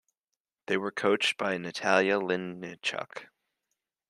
They 0.65 0.77
were 0.77 0.89
coached 0.91 1.37
by 1.37 1.59
Natalia 1.59 2.15
Linichuk. 2.19 3.27